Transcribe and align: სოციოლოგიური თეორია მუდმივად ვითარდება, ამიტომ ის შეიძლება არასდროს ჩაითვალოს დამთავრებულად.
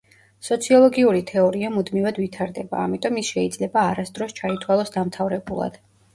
სოციოლოგიური 0.45 1.19
თეორია 1.31 1.69
მუდმივად 1.75 2.21
ვითარდება, 2.21 2.81
ამიტომ 2.87 3.21
ის 3.25 3.31
შეიძლება 3.35 3.85
არასდროს 3.93 4.35
ჩაითვალოს 4.41 4.93
დამთავრებულად. 4.99 5.81